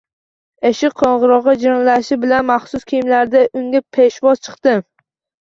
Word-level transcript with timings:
Eshik 0.69 0.95
qo`ng`irog`i 1.01 1.53
jirinlashi 1.63 2.17
bilan 2.23 2.49
maxsus 2.53 2.89
kiyimlarda 2.93 3.45
unga 3.63 3.85
peshvoz 4.01 4.43
chiqdim 4.51 4.85